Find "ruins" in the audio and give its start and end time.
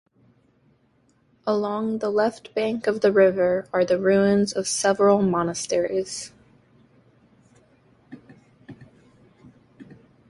3.99-4.51